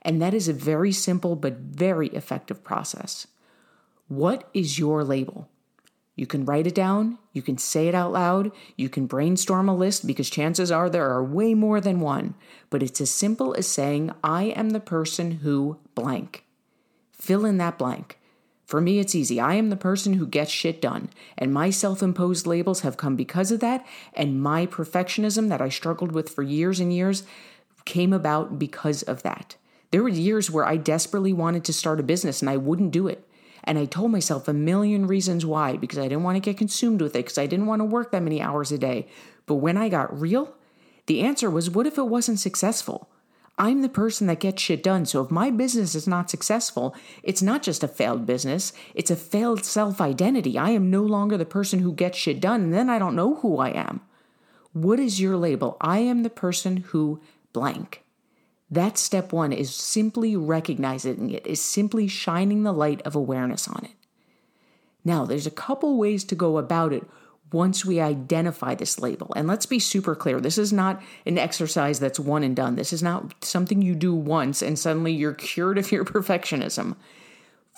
And 0.00 0.22
that 0.22 0.32
is 0.32 0.48
a 0.48 0.54
very 0.54 0.90
simple 0.90 1.36
but 1.36 1.58
very 1.58 2.08
effective 2.08 2.64
process. 2.64 3.26
What 4.06 4.48
is 4.54 4.78
your 4.78 5.04
label? 5.04 5.50
You 6.16 6.26
can 6.26 6.46
write 6.46 6.66
it 6.66 6.74
down, 6.74 7.18
you 7.34 7.42
can 7.42 7.58
say 7.58 7.88
it 7.88 7.94
out 7.94 8.12
loud, 8.12 8.50
you 8.76 8.88
can 8.88 9.06
brainstorm 9.06 9.68
a 9.68 9.76
list 9.76 10.06
because 10.06 10.30
chances 10.30 10.72
are 10.72 10.88
there 10.88 11.10
are 11.10 11.22
way 11.22 11.52
more 11.52 11.82
than 11.82 12.00
one. 12.00 12.34
But 12.70 12.82
it's 12.82 13.02
as 13.02 13.10
simple 13.10 13.54
as 13.58 13.68
saying, 13.68 14.10
I 14.24 14.44
am 14.44 14.70
the 14.70 14.80
person 14.80 15.32
who 15.42 15.78
blank. 15.94 16.46
Fill 17.18 17.44
in 17.44 17.58
that 17.58 17.78
blank. 17.78 18.18
For 18.64 18.80
me, 18.80 18.98
it's 18.98 19.14
easy. 19.14 19.40
I 19.40 19.54
am 19.54 19.70
the 19.70 19.76
person 19.76 20.14
who 20.14 20.26
gets 20.26 20.50
shit 20.50 20.82
done, 20.82 21.08
and 21.38 21.54
my 21.54 21.70
self 21.70 22.02
imposed 22.02 22.46
labels 22.46 22.80
have 22.80 22.98
come 22.98 23.16
because 23.16 23.50
of 23.50 23.60
that, 23.60 23.86
and 24.12 24.42
my 24.42 24.66
perfectionism 24.66 25.48
that 25.48 25.62
I 25.62 25.70
struggled 25.70 26.12
with 26.12 26.28
for 26.28 26.42
years 26.42 26.78
and 26.78 26.92
years 26.92 27.22
came 27.86 28.12
about 28.12 28.58
because 28.58 29.02
of 29.02 29.22
that. 29.22 29.56
There 29.90 30.02
were 30.02 30.10
years 30.10 30.50
where 30.50 30.66
I 30.66 30.76
desperately 30.76 31.32
wanted 31.32 31.64
to 31.64 31.72
start 31.72 31.98
a 31.98 32.02
business 32.02 32.42
and 32.42 32.50
I 32.50 32.58
wouldn't 32.58 32.90
do 32.90 33.08
it. 33.08 33.26
And 33.64 33.78
I 33.78 33.86
told 33.86 34.12
myself 34.12 34.46
a 34.46 34.52
million 34.52 35.06
reasons 35.06 35.46
why 35.46 35.78
because 35.78 35.98
I 35.98 36.02
didn't 36.02 36.22
want 36.22 36.36
to 36.36 36.40
get 36.40 36.58
consumed 36.58 37.00
with 37.00 37.16
it, 37.16 37.24
because 37.24 37.38
I 37.38 37.46
didn't 37.46 37.66
want 37.66 37.80
to 37.80 37.84
work 37.84 38.12
that 38.12 38.22
many 38.22 38.40
hours 38.40 38.70
a 38.70 38.78
day. 38.78 39.06
But 39.46 39.56
when 39.56 39.76
I 39.76 39.88
got 39.88 40.18
real, 40.18 40.54
the 41.06 41.22
answer 41.22 41.50
was 41.50 41.70
what 41.70 41.86
if 41.86 41.96
it 41.96 42.06
wasn't 42.06 42.38
successful? 42.38 43.08
I'm 43.58 43.82
the 43.82 43.88
person 43.88 44.28
that 44.28 44.40
gets 44.40 44.62
shit 44.62 44.82
done. 44.82 45.04
So 45.04 45.22
if 45.22 45.30
my 45.30 45.50
business 45.50 45.94
is 45.94 46.06
not 46.06 46.30
successful, 46.30 46.94
it's 47.22 47.42
not 47.42 47.62
just 47.62 47.82
a 47.82 47.88
failed 47.88 48.24
business, 48.24 48.72
it's 48.94 49.10
a 49.10 49.16
failed 49.16 49.64
self 49.64 50.00
identity. 50.00 50.56
I 50.56 50.70
am 50.70 50.90
no 50.90 51.02
longer 51.02 51.36
the 51.36 51.44
person 51.44 51.80
who 51.80 51.92
gets 51.92 52.16
shit 52.16 52.40
done, 52.40 52.62
and 52.62 52.74
then 52.74 52.88
I 52.88 52.98
don't 52.98 53.16
know 53.16 53.36
who 53.36 53.58
I 53.58 53.70
am. 53.70 54.00
What 54.72 55.00
is 55.00 55.20
your 55.20 55.36
label? 55.36 55.76
I 55.80 55.98
am 55.98 56.22
the 56.22 56.30
person 56.30 56.78
who 56.78 57.20
blank. 57.52 58.04
That 58.70 58.98
step 58.98 59.32
one 59.32 59.52
is 59.52 59.74
simply 59.74 60.36
recognizing 60.36 61.30
it, 61.30 61.46
is 61.46 61.60
simply 61.60 62.06
shining 62.06 62.62
the 62.62 62.72
light 62.72 63.02
of 63.02 63.14
awareness 63.14 63.66
on 63.66 63.84
it. 63.84 63.92
Now, 65.04 65.24
there's 65.24 65.46
a 65.46 65.50
couple 65.50 65.96
ways 65.96 66.22
to 66.24 66.34
go 66.34 66.58
about 66.58 66.92
it 66.92 67.04
once 67.52 67.84
we 67.84 68.00
identify 68.00 68.74
this 68.74 68.98
label. 68.98 69.32
And 69.36 69.48
let's 69.48 69.66
be 69.66 69.78
super 69.78 70.14
clear 70.14 70.40
this 70.40 70.58
is 70.58 70.72
not 70.72 71.02
an 71.26 71.38
exercise 71.38 72.00
that's 72.00 72.20
one 72.20 72.42
and 72.42 72.54
done. 72.54 72.76
This 72.76 72.92
is 72.92 73.02
not 73.02 73.44
something 73.44 73.82
you 73.82 73.94
do 73.94 74.14
once 74.14 74.62
and 74.62 74.78
suddenly 74.78 75.12
you're 75.12 75.34
cured 75.34 75.78
of 75.78 75.90
your 75.90 76.04
perfectionism. 76.06 76.96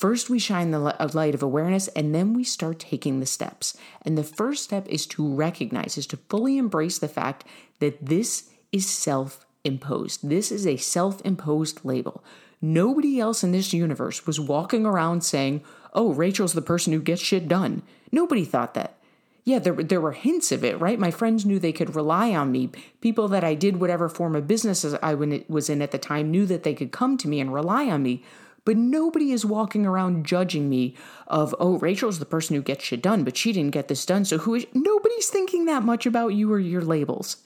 First, 0.01 0.31
we 0.31 0.39
shine 0.39 0.71
the 0.71 0.79
light 0.79 1.35
of 1.35 1.43
awareness 1.43 1.89
and 1.89 2.15
then 2.15 2.33
we 2.33 2.43
start 2.43 2.79
taking 2.79 3.21
the 3.21 3.27
steps. 3.27 3.77
And 4.01 4.17
the 4.17 4.25
first 4.25 4.65
step 4.65 4.89
is 4.89 5.07
to 5.09 5.35
recognize, 5.35 5.99
is 5.99 6.07
to 6.07 6.17
fully 6.17 6.57
embrace 6.57 6.99
the 6.99 7.07
fact 7.07 7.45
that 7.81 8.07
this 8.07 8.49
is 8.73 8.89
self 8.89 9.45
imposed. 9.63 10.27
This 10.27 10.51
is 10.51 10.67
a 10.67 10.79
self 10.79 11.21
imposed 11.23 11.85
label. 11.85 12.25
Nobody 12.63 13.21
else 13.21 13.45
in 13.45 13.53
this 13.53 13.75
universe 13.75 14.27
was 14.27 14.41
walking 14.41 14.87
around 14.87 15.23
saying, 15.23 15.63
Oh, 15.93 16.15
Rachel's 16.15 16.55
the 16.55 16.63
person 16.63 16.93
who 16.93 17.01
gets 17.01 17.21
shit 17.21 17.47
done. 17.49 17.83
Nobody 18.11 18.47
thought 18.47 18.75
that. 18.75 18.97
Yeah, 19.45 19.59
there, 19.59 19.75
there 19.75 20.01
were 20.01 20.13
hints 20.13 20.53
of 20.53 20.65
it, 20.65 20.79
right? 20.81 20.99
My 20.99 21.11
friends 21.11 21.47
knew 21.47 21.59
they 21.59 21.73
could 21.73 21.97
rely 21.97 22.35
on 22.35 22.53
me. 22.53 22.71
People 23.01 23.27
that 23.29 23.45
I 23.45 23.55
did 23.55 23.81
whatever 23.81 24.09
form 24.09 24.37
of 24.37 24.47
business 24.47 24.85
I 25.03 25.15
was 25.15 25.71
in 25.71 25.83
at 25.83 25.93
the 25.93 25.99
time 25.99 26.31
knew 26.31 26.47
that 26.47 26.63
they 26.63 26.75
could 26.75 26.93
come 26.93 27.17
to 27.19 27.29
me 27.29 27.41
and 27.41 27.53
rely 27.53 27.87
on 27.87 28.03
me. 28.03 28.23
But 28.67 28.77
nobody 28.77 29.33
is 29.33 29.47
walking 29.47 29.87
around 29.87 30.27
judging 30.27 30.69
me 30.69 30.95
of, 31.27 31.55
oh, 31.59 31.79
Rachel's 31.79 32.19
the 32.19 32.27
person 32.27 32.55
who 32.55 32.63
gets 32.63 32.85
shit 32.85 33.03
done, 33.03 33.25
but 33.25 33.37
she 33.37 33.53
didn't 33.53 33.73
get 33.73 33.89
this 33.89 34.05
done. 34.05 34.27
So 34.27 34.39
who 34.39 34.55
is 34.55 34.67
nobody's 34.75 35.31
thinking 35.31 35.65
that 35.65 35.83
much 35.83 36.05
about 36.05 36.29
you 36.29 36.53
or 36.53 36.59
your 36.59 36.83
labels. 36.83 37.39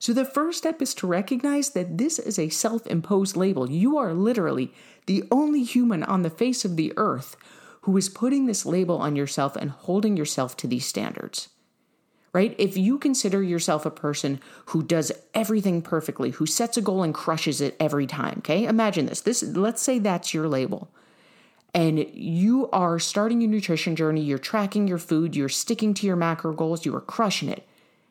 So, 0.00 0.12
the 0.12 0.24
first 0.24 0.58
step 0.58 0.80
is 0.80 0.94
to 0.94 1.08
recognize 1.08 1.70
that 1.70 1.98
this 1.98 2.20
is 2.20 2.38
a 2.38 2.50
self 2.50 2.86
imposed 2.86 3.36
label. 3.36 3.68
You 3.68 3.98
are 3.98 4.14
literally 4.14 4.72
the 5.06 5.24
only 5.30 5.64
human 5.64 6.04
on 6.04 6.22
the 6.22 6.30
face 6.30 6.64
of 6.64 6.76
the 6.76 6.92
earth 6.96 7.36
who 7.88 7.96
is 7.96 8.10
putting 8.10 8.44
this 8.44 8.66
label 8.66 8.98
on 8.98 9.16
yourself 9.16 9.56
and 9.56 9.70
holding 9.70 10.14
yourself 10.14 10.54
to 10.54 10.66
these 10.66 10.84
standards. 10.84 11.48
Right? 12.34 12.54
If 12.58 12.76
you 12.76 12.98
consider 12.98 13.42
yourself 13.42 13.86
a 13.86 13.90
person 13.90 14.40
who 14.66 14.82
does 14.82 15.10
everything 15.32 15.80
perfectly, 15.80 16.32
who 16.32 16.44
sets 16.44 16.76
a 16.76 16.82
goal 16.82 17.02
and 17.02 17.14
crushes 17.14 17.62
it 17.62 17.74
every 17.80 18.06
time, 18.06 18.40
okay? 18.40 18.66
Imagine 18.66 19.06
this. 19.06 19.22
This 19.22 19.42
let's 19.42 19.80
say 19.80 19.98
that's 19.98 20.34
your 20.34 20.48
label. 20.48 20.90
And 21.72 22.06
you 22.12 22.68
are 22.74 22.98
starting 22.98 23.40
your 23.40 23.50
nutrition 23.50 23.96
journey, 23.96 24.20
you're 24.20 24.36
tracking 24.36 24.86
your 24.86 24.98
food, 24.98 25.34
you're 25.34 25.48
sticking 25.48 25.94
to 25.94 26.06
your 26.06 26.14
macro 26.14 26.52
goals, 26.52 26.84
you 26.84 26.94
are 26.94 27.00
crushing 27.00 27.48
it. 27.48 27.66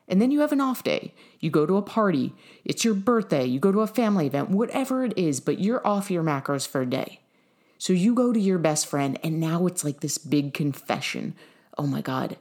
And 0.07 0.19
then 0.19 0.31
you 0.31 0.39
have 0.39 0.51
an 0.51 0.60
off 0.60 0.84
day. 0.84 1.13
You 1.39 1.51
go 1.51 1.67
to 1.67 1.77
a 1.77 1.84
party, 1.84 2.34
it's 2.65 2.84
your 2.84 2.96
birthday, 2.96 3.46
you 3.46 3.60
go 3.60 3.72
to 3.72 3.81
a 3.81 3.88
family 3.88 4.25
event, 4.25 4.50
whatever 4.50 5.05
it 5.05 5.15
is, 5.15 5.39
but 5.39 5.60
you're 5.60 5.86
off 5.86 6.10
your 6.10 6.24
macros 6.24 6.67
for 6.67 6.81
a 6.81 6.88
day. 6.88 7.19
So 7.77 7.93
you 7.93 8.13
go 8.13 8.34
to 8.34 8.39
your 8.39 8.57
best 8.57 8.88
friend, 8.88 9.19
and 9.24 9.39
now 9.39 9.67
it's 9.67 9.84
like 9.84 10.00
this 10.00 10.17
big 10.17 10.53
confession. 10.53 11.36
Oh 11.77 11.88
my 11.88 12.01
God, 12.01 12.38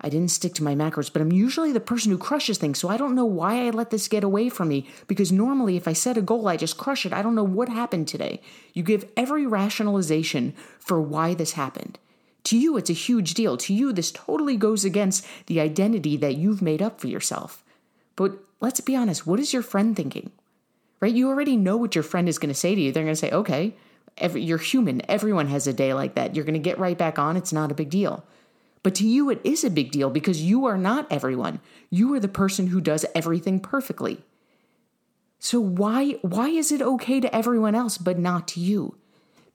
I 0.00 0.08
didn't 0.08 0.30
stick 0.30 0.54
to 0.54 0.64
my 0.64 0.74
macros, 0.74 1.12
but 1.12 1.22
I'm 1.22 1.32
usually 1.32 1.72
the 1.72 1.80
person 1.80 2.10
who 2.10 2.18
crushes 2.18 2.58
things, 2.58 2.78
so 2.78 2.88
I 2.88 2.96
don't 2.96 3.14
know 3.14 3.24
why 3.24 3.66
I 3.66 3.70
let 3.70 3.90
this 3.90 4.08
get 4.08 4.24
away 4.24 4.48
from 4.48 4.68
me. 4.68 4.88
Because 5.06 5.30
normally, 5.30 5.76
if 5.76 5.86
I 5.86 5.92
set 5.92 6.16
a 6.16 6.22
goal, 6.22 6.48
I 6.48 6.56
just 6.56 6.78
crush 6.78 7.06
it. 7.06 7.12
I 7.12 7.22
don't 7.22 7.34
know 7.34 7.44
what 7.44 7.68
happened 7.68 8.08
today. 8.08 8.40
You 8.72 8.82
give 8.82 9.10
every 9.16 9.46
rationalization 9.46 10.54
for 10.78 11.00
why 11.00 11.34
this 11.34 11.52
happened. 11.52 11.98
To 12.44 12.58
you, 12.58 12.76
it's 12.76 12.90
a 12.90 12.94
huge 12.94 13.34
deal. 13.34 13.56
To 13.58 13.74
you, 13.74 13.92
this 13.92 14.10
totally 14.10 14.56
goes 14.56 14.84
against 14.84 15.26
the 15.46 15.60
identity 15.60 16.16
that 16.16 16.36
you've 16.36 16.62
made 16.62 16.80
up 16.80 17.00
for 17.00 17.06
yourself. 17.06 17.62
But 18.16 18.38
let's 18.60 18.80
be 18.80 18.96
honest, 18.96 19.26
what 19.26 19.38
is 19.38 19.52
your 19.52 19.62
friend 19.62 19.94
thinking? 19.94 20.32
right? 21.00 21.14
You 21.14 21.28
already 21.28 21.56
know 21.56 21.76
what 21.76 21.94
your 21.94 22.04
friend 22.04 22.28
is 22.28 22.38
going 22.38 22.50
to 22.50 22.58
say 22.58 22.74
to 22.74 22.80
you. 22.80 22.92
They're 22.92 23.02
going 23.02 23.14
to 23.14 23.20
say, 23.20 23.30
okay, 23.30 23.74
every, 24.20 24.42
you're 24.42 24.58
human. 24.58 25.02
Everyone 25.10 25.48
has 25.48 25.66
a 25.66 25.72
day 25.72 25.94
like 25.94 26.14
that. 26.14 26.34
You're 26.34 26.44
going 26.44 26.54
to 26.54 26.58
get 26.60 26.78
right 26.78 26.98
back 26.98 27.18
on. 27.18 27.36
It's 27.36 27.52
not 27.52 27.70
a 27.70 27.74
big 27.74 27.90
deal. 27.90 28.24
But 28.82 28.94
to 28.96 29.06
you, 29.06 29.28
it 29.30 29.40
is 29.44 29.62
a 29.62 29.70
big 29.70 29.90
deal 29.90 30.10
because 30.10 30.42
you 30.42 30.64
are 30.66 30.78
not 30.78 31.06
everyone. 31.10 31.60
You 31.90 32.14
are 32.14 32.20
the 32.20 32.28
person 32.28 32.68
who 32.68 32.80
does 32.80 33.04
everything 33.14 33.60
perfectly. 33.60 34.24
So 35.38 35.58
why 35.58 36.18
why 36.22 36.48
is 36.48 36.70
it 36.70 36.82
okay 36.82 37.20
to 37.20 37.34
everyone 37.34 37.74
else 37.74 37.98
but 37.98 38.18
not 38.18 38.46
to 38.48 38.60
you? 38.60 38.96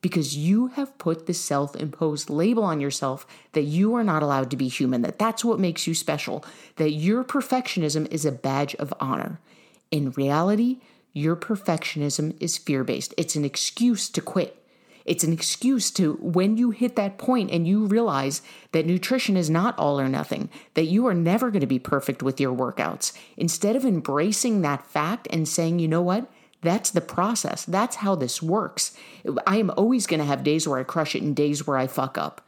Because 0.02 0.38
you 0.38 0.68
have 0.68 0.98
put 1.00 1.26
the 1.26 1.34
self-imposed 1.34 2.30
label 2.30 2.64
on 2.64 2.80
yourself 2.80 3.26
that 3.54 3.64
you 3.64 3.96
are 3.96 4.04
not 4.04 4.22
allowed 4.22 4.52
to 4.52 4.58
be 4.58 4.68
human, 4.68 5.02
that 5.02 5.18
that's 5.18 5.44
what 5.44 5.60
makes 5.60 5.88
you 5.88 5.96
special, 5.96 6.46
that 6.76 6.92
your 6.92 7.24
perfectionism 7.24 8.12
is 8.12 8.26
a 8.26 8.32
badge 8.32 8.76
of 8.76 8.94
honor. 9.00 9.40
In 9.90 10.12
reality, 10.12 10.78
your 11.16 11.38
perfectionism 11.38 12.36
is 12.42 12.58
fear-based. 12.58 13.14
It's 13.18 13.38
an 13.38 13.46
excuse 13.46 14.10
to 14.10 14.22
quit. 14.22 14.62
It's 15.06 15.24
an 15.24 15.32
excuse 15.32 15.90
to 15.92 16.16
when 16.16 16.58
you 16.58 16.72
hit 16.72 16.98
that 16.98 17.18
point 17.18 17.52
and 17.52 17.66
you 17.66 17.86
realize 17.86 18.42
that 18.74 18.86
nutrition 18.86 19.38
is 19.38 19.50
not 19.50 19.80
all 19.80 19.98
or 19.98 20.10
nothing, 20.10 20.50
that 20.74 20.88
you 20.88 21.08
are 21.08 21.14
never 21.14 21.52
going 21.52 21.62
to 21.62 21.68
be 21.68 21.80
perfect 21.80 22.22
with 22.22 22.42
your 22.42 22.54
workouts. 22.54 23.14
Instead 23.38 23.78
of 23.78 23.86
embracing 23.86 24.62
that 24.62 24.86
fact 24.86 25.28
and 25.32 25.48
saying, 25.48 25.80
you 25.80 25.88
know 25.88 26.02
what? 26.02 26.30
That's 26.62 26.90
the 26.90 27.02
process. 27.02 27.64
That's 27.64 27.98
how 27.98 28.16
this 28.16 28.42
works. 28.42 28.98
I 29.48 29.58
am 29.58 29.72
always 29.78 30.08
going 30.08 30.20
to 30.20 30.26
have 30.26 30.44
days 30.44 30.68
where 30.68 30.80
I 30.80 30.84
crush 30.84 31.16
it 31.16 31.22
and 31.22 31.36
days 31.36 31.66
where 31.66 31.78
I 31.78 31.88
fuck 31.88 32.18
up. 32.18 32.46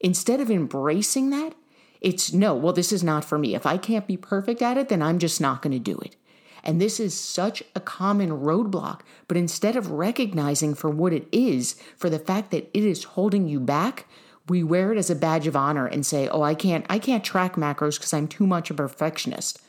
Instead 0.00 0.40
of 0.40 0.50
embracing 0.50 1.30
that, 1.30 1.54
it's 2.00 2.32
no, 2.32 2.54
well, 2.54 2.72
this 2.72 2.90
is 2.90 3.04
not 3.04 3.24
for 3.24 3.38
me. 3.38 3.54
If 3.54 3.64
I 3.64 3.76
can't 3.76 4.06
be 4.06 4.16
perfect 4.16 4.60
at 4.60 4.76
it, 4.76 4.88
then 4.88 5.02
I'm 5.02 5.18
just 5.20 5.40
not 5.40 5.62
going 5.62 5.72
to 5.72 5.78
do 5.78 5.98
it. 5.98 6.16
And 6.62 6.80
this 6.80 6.98
is 6.98 7.18
such 7.18 7.62
a 7.74 7.80
common 7.80 8.30
roadblock. 8.30 9.00
But 9.26 9.36
instead 9.36 9.76
of 9.76 9.90
recognizing 9.90 10.74
for 10.74 10.90
what 10.90 11.12
it 11.12 11.28
is, 11.32 11.76
for 11.96 12.10
the 12.10 12.18
fact 12.18 12.50
that 12.50 12.68
it 12.74 12.84
is 12.84 13.04
holding 13.04 13.48
you 13.48 13.60
back, 13.60 14.06
we 14.48 14.62
wear 14.62 14.92
it 14.92 14.98
as 14.98 15.10
a 15.10 15.14
badge 15.14 15.46
of 15.46 15.56
honor 15.56 15.86
and 15.86 16.06
say, 16.06 16.28
"Oh, 16.28 16.42
I 16.42 16.54
can't 16.54 16.86
I 16.88 16.98
can't 16.98 17.24
track 17.24 17.56
macros 17.56 17.98
because 17.98 18.14
I'm 18.14 18.28
too 18.28 18.46
much 18.46 18.70
a 18.70 18.74
perfectionist." 18.74 19.60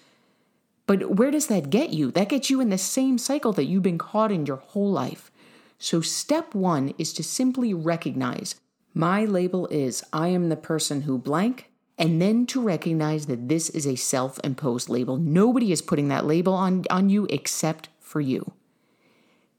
But 0.88 1.17
where 1.17 1.29
does 1.29 1.48
that 1.48 1.69
get 1.69 1.91
you? 1.91 2.12
That 2.12 2.29
gets 2.29 2.50
you 2.50 2.62
in 2.62 2.69
the 2.69 2.77
same 2.77 3.17
cycle 3.17 3.53
that 3.53 3.65
you've 3.65 3.84
been 3.84 4.00
caught 4.00 4.31
in 4.31 4.46
your 4.46 4.58
whole 4.58 4.91
life. 4.91 5.31
So 5.77 6.01
step 6.01 6.55
1 6.55 6.96
is 6.98 7.13
to 7.13 7.24
simply 7.24 7.74
recognize 7.74 8.55
my 8.93 9.24
label 9.24 9.67
is 9.67 10.03
I 10.12 10.29
am 10.29 10.50
the 10.50 10.55
person 10.55 11.01
who 11.03 11.17
blank 11.17 11.68
and 12.00 12.22
then 12.22 12.46
to 12.48 12.62
recognize 12.62 13.25
that 13.25 13.50
this 13.50 13.70
is 13.70 13.86
a 13.86 13.98
self 13.98 14.39
imposed 14.44 14.88
label. 14.88 15.18
Nobody 15.18 15.74
is 15.74 15.82
putting 15.82 16.08
that 16.08 16.25
label 16.25 16.53
on, 16.53 16.86
on 16.89 17.10
you 17.10 17.27
except 17.29 17.89
for 18.00 18.22
you. 18.22 18.53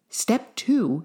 Step 0.08 0.56
two 0.56 1.04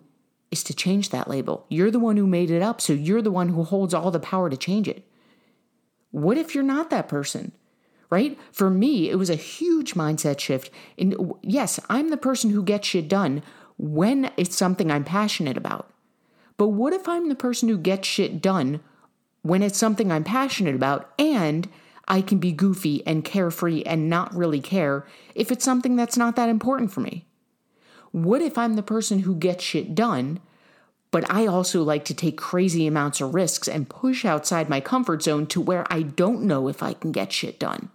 is 0.50 0.64
to 0.64 0.74
change 0.74 1.10
that 1.10 1.30
label. 1.30 1.66
You're 1.70 1.92
the 1.92 2.00
one 2.00 2.16
who 2.16 2.26
made 2.26 2.50
it 2.50 2.62
up, 2.62 2.80
so 2.80 2.94
you're 2.94 3.22
the 3.22 3.32
one 3.32 3.50
who 3.50 3.64
holds 3.64 3.94
all 3.94 4.10
the 4.10 4.20
power 4.20 4.50
to 4.50 4.56
change 4.56 4.88
it. 4.88 5.04
What 6.12 6.38
if 6.38 6.56
you're 6.56 6.64
not 6.64 6.90
that 6.90 7.10
person? 7.10 7.52
Right? 8.10 8.40
For 8.54 8.70
me, 8.70 9.10
it 9.10 9.16
was 9.16 9.30
a 9.30 9.36
huge 9.36 9.96
mindset 9.96 10.40
shift. 10.40 10.72
And 10.98 11.34
yes, 11.42 11.80
I'm 11.90 12.10
the 12.10 12.18
person 12.18 12.52
who 12.52 12.64
gets 12.64 12.88
shit 12.88 13.10
done 13.10 13.44
when 13.78 14.32
it's 14.38 14.56
something 14.56 14.90
I'm 14.90 15.04
passionate 15.04 15.58
about. 15.58 15.90
But 16.56 16.70
what 16.70 16.94
if 16.94 17.10
I'm 17.10 17.28
the 17.28 17.36
person 17.36 17.68
who 17.68 17.78
gets 17.78 18.08
shit 18.08 18.42
done 18.42 18.80
when 19.46 19.62
it's 19.62 19.78
something 19.78 20.12
I'm 20.12 20.24
passionate 20.24 20.74
about 20.74 21.14
and 21.20 21.70
I 22.08 22.22
can 22.22 22.40
be 22.40 22.52
goofy 22.52 23.06
and 23.06 23.24
carefree 23.24 23.84
and 23.84 24.10
not 24.10 24.36
really 24.36 24.60
care 24.60 25.06
if 25.36 25.52
it's 25.52 25.64
something 25.64 25.96
that's 25.96 26.18
not 26.18 26.36
that 26.36 26.50
important 26.50 26.92
for 26.92 27.02
me? 27.02 27.28
What 28.12 28.42
if 28.42 28.58
I'm 28.58 28.74
the 28.74 28.82
person 28.82 29.20
who 29.20 29.36
gets 29.36 29.64
shit 29.64 29.94
done, 29.94 30.40
but 31.12 31.30
I 31.32 31.46
also 31.46 31.84
like 31.84 32.06
to 32.06 32.16
take 32.16 32.40
crazy 32.40 32.88
amounts 32.88 33.22
of 33.22 33.36
risks 33.36 33.68
and 33.68 33.88
push 33.88 34.26
outside 34.26 34.68
my 34.68 34.80
comfort 34.80 35.22
zone 35.22 35.46
to 35.48 35.62
where 35.62 35.86
I 35.94 36.02
don't 36.02 36.42
know 36.42 36.68
if 36.68 36.82
I 36.82 36.94
can 36.94 37.12
get 37.12 37.32
shit 37.32 37.60
done? 37.60 37.92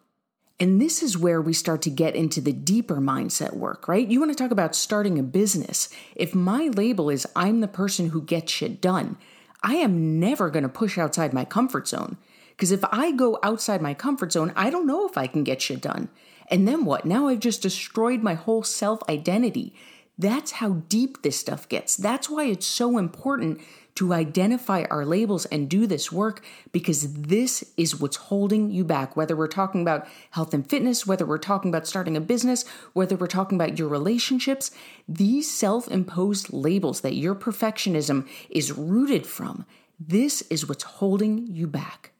And 0.61 0.80
this 0.80 1.02
is 1.02 1.19
where 1.19 1.42
we 1.42 1.52
start 1.52 1.83
to 1.83 1.90
get 1.90 2.14
into 2.14 2.40
the 2.40 2.52
deeper 2.52 2.99
mindset 2.99 3.54
work, 3.54 3.88
right? 3.88 4.07
You 4.07 4.21
want 4.21 4.30
to 4.30 4.40
talk 4.40 4.52
about 4.52 4.76
starting 4.76 5.19
a 5.19 5.25
business. 5.25 5.88
If 6.14 6.33
my 6.33 6.69
label 6.69 7.11
is 7.11 7.26
I'm 7.35 7.61
the 7.61 7.66
person 7.66 8.11
who 8.11 8.23
gets 8.23 8.52
shit 8.52 8.80
done, 8.80 9.16
I 9.62 9.75
am 9.75 10.19
never 10.19 10.50
going 10.50 10.62
to 10.62 10.69
push 10.69 10.99
outside 10.99 11.33
my 11.33 11.45
comfort 11.45 11.88
zone. 11.88 12.17
Because 12.50 12.73
if 12.73 12.85
I 12.93 13.12
go 13.12 13.38
outside 13.43 13.81
my 13.81 13.95
comfort 13.95 14.33
zone, 14.33 14.52
I 14.55 14.69
don't 14.71 14.87
know 14.87 15.09
if 15.09 15.17
I 15.17 15.26
can 15.26 15.45
get 15.45 15.62
shit 15.62 15.81
done. 15.81 16.09
And 16.49 16.67
then 16.67 16.85
what? 16.85 17.05
Now 17.05 17.29
I've 17.29 17.40
just 17.40 17.62
destroyed 17.62 18.23
my 18.23 18.35
whole 18.35 18.62
self 18.62 19.00
identity. 19.09 19.73
That's 20.21 20.50
how 20.53 20.83
deep 20.91 21.23
this 21.23 21.41
stuff 21.41 21.67
gets. 21.67 21.97
That's 21.97 22.29
why 22.29 22.45
it's 22.45 22.67
so 22.67 22.99
important 22.99 23.62
to 23.95 24.12
identify 24.12 24.85
our 24.91 25.07
labels 25.07 25.47
and 25.47 25.67
do 25.67 25.87
this 25.87 26.12
work 26.12 26.45
because 26.73 27.23
this 27.23 27.65
is 27.79 27.99
what's 27.99 28.17
holding 28.17 28.71
you 28.71 28.85
back. 28.85 29.17
Whether 29.17 29.35
we're 29.35 29.49
talking 29.49 29.81
about 29.81 30.07
health 30.33 30.53
and 30.53 30.69
fitness, 30.69 31.07
whether 31.07 31.25
we're 31.25 31.39
talking 31.39 31.71
about 31.71 31.87
starting 31.87 32.19
a 32.19 32.21
business, 32.21 32.67
whether 32.93 33.17
we're 33.17 33.29
talking 33.29 33.57
about 33.57 33.79
your 33.79 33.89
relationships, 33.89 34.71
these 35.09 35.50
self 35.50 35.89
imposed 35.89 36.53
labels 36.53 37.00
that 37.00 37.17
your 37.17 37.35
perfectionism 37.35 38.29
is 38.50 38.73
rooted 38.77 39.27
from, 39.27 39.65
this 39.99 40.43
is 40.50 40.69
what's 40.69 40.85
holding 40.85 41.47
you 41.47 41.67
back. 41.67 42.12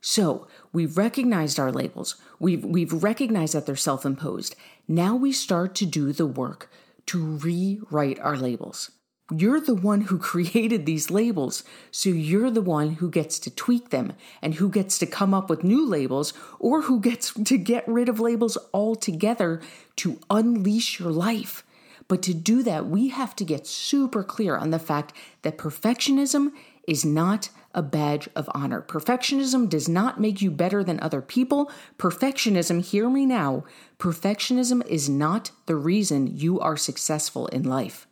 So 0.00 0.46
we've 0.72 0.96
recognized 0.96 1.60
our 1.60 1.70
labels. 1.70 2.16
We've, 2.38 2.64
we've 2.64 3.02
recognized 3.02 3.52
that 3.52 3.66
they're 3.66 3.76
self 3.76 4.06
imposed. 4.06 4.56
Now 4.88 5.14
we 5.14 5.32
start 5.32 5.74
to 5.74 5.84
do 5.84 6.14
the 6.14 6.26
work 6.26 6.70
to 7.06 7.18
rewrite 7.18 8.18
our 8.20 8.36
labels. 8.36 8.90
You're 9.34 9.60
the 9.60 9.74
one 9.74 10.02
who 10.02 10.18
created 10.32 10.86
these 10.86 11.10
labels, 11.10 11.64
so 11.90 12.10
you're 12.10 12.50
the 12.50 12.62
one 12.62 12.94
who 12.94 13.10
gets 13.10 13.38
to 13.40 13.54
tweak 13.54 13.90
them 13.90 14.12
and 14.40 14.54
who 14.54 14.68
gets 14.68 14.98
to 14.98 15.06
come 15.06 15.34
up 15.34 15.50
with 15.50 15.64
new 15.64 15.86
labels 15.86 16.32
or 16.58 16.82
who 16.82 17.00
gets 17.00 17.32
to 17.44 17.58
get 17.58 17.86
rid 17.88 18.08
of 18.08 18.20
labels 18.20 18.56
altogether 18.72 19.60
to 19.96 20.20
unleash 20.30 21.00
your 21.00 21.10
life. 21.10 21.64
But 22.08 22.22
to 22.22 22.34
do 22.34 22.62
that, 22.62 22.86
we 22.86 23.08
have 23.08 23.34
to 23.36 23.44
get 23.44 23.66
super 23.66 24.22
clear 24.22 24.56
on 24.56 24.70
the 24.70 24.78
fact 24.78 25.12
that 25.42 25.58
perfectionism 25.58 26.52
is 26.86 27.04
not 27.04 27.50
a 27.74 27.82
badge 27.82 28.28
of 28.34 28.48
honor. 28.54 28.80
Perfectionism 28.80 29.68
does 29.68 29.88
not 29.88 30.20
make 30.20 30.40
you 30.40 30.50
better 30.50 30.82
than 30.82 30.98
other 31.00 31.20
people. 31.20 31.70
Perfectionism, 31.98 32.82
hear 32.82 33.10
me 33.10 33.26
now, 33.26 33.64
perfectionism 33.98 34.86
is 34.86 35.08
not 35.08 35.50
the 35.66 35.76
reason 35.76 36.26
you 36.26 36.58
are 36.58 36.76
successful 36.76 37.46
in 37.48 37.62
life. 37.62 38.06